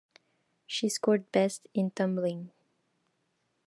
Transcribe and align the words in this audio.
She 0.65 0.89
scored 0.89 1.31
best 1.31 1.67
in 1.75 1.91
tumbling. 1.91 2.49